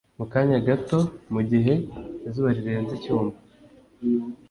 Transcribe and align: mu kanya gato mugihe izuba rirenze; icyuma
mu 0.17 0.25
kanya 0.33 0.57
gato 0.67 0.99
mugihe 1.33 1.73
izuba 2.27 2.49
rirenze; 2.57 2.91
icyuma 2.95 3.33